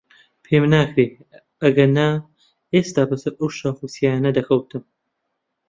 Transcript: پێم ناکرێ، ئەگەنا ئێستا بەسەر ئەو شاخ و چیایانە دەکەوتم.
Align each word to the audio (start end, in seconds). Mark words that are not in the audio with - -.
پێم 0.43 0.63
ناکرێ، 0.73 1.05
ئەگەنا 1.63 2.09
ئێستا 2.73 3.03
بەسەر 3.09 3.33
ئەو 3.39 3.49
شاخ 3.59 3.77
و 3.79 3.91
چیایانە 3.93 4.31
دەکەوتم. 4.37 4.83